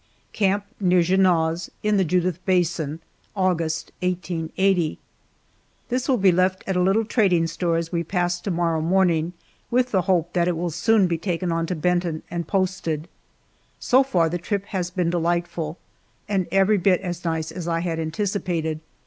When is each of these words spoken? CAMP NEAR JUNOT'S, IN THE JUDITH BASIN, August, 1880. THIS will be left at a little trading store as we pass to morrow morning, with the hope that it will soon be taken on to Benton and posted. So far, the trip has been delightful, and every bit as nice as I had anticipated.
CAMP 0.33 0.65
NEAR 0.79 1.03
JUNOT'S, 1.03 1.69
IN 1.83 1.97
THE 1.97 2.03
JUDITH 2.03 2.43
BASIN, 2.43 3.01
August, 3.35 3.91
1880. 4.01 4.97
THIS 5.89 6.09
will 6.09 6.17
be 6.17 6.31
left 6.31 6.63
at 6.65 6.75
a 6.75 6.81
little 6.81 7.05
trading 7.05 7.45
store 7.45 7.77
as 7.77 7.91
we 7.91 8.03
pass 8.03 8.41
to 8.41 8.49
morrow 8.49 8.81
morning, 8.81 9.33
with 9.69 9.91
the 9.91 10.01
hope 10.01 10.33
that 10.33 10.47
it 10.47 10.57
will 10.57 10.71
soon 10.71 11.05
be 11.05 11.19
taken 11.19 11.51
on 11.51 11.67
to 11.67 11.75
Benton 11.75 12.23
and 12.31 12.47
posted. 12.47 13.07
So 13.79 14.01
far, 14.01 14.27
the 14.27 14.39
trip 14.39 14.65
has 14.73 14.89
been 14.89 15.11
delightful, 15.11 15.77
and 16.27 16.47
every 16.51 16.79
bit 16.79 17.01
as 17.01 17.23
nice 17.23 17.51
as 17.51 17.67
I 17.67 17.81
had 17.81 17.99
anticipated. 17.99 18.79